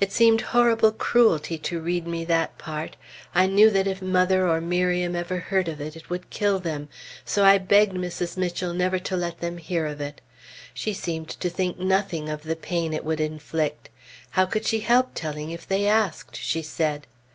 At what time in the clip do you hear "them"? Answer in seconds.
6.58-6.88, 9.40-9.58